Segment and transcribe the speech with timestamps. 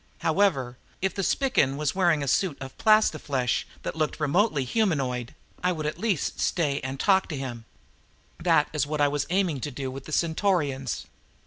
[0.21, 5.71] However, if the Spican was wearing a suit of plastiflesh that looked remotely humanoid, I
[5.71, 7.65] would at least stay and talk to him.
[8.39, 11.05] This was what I was aiming to do with the Centaurians.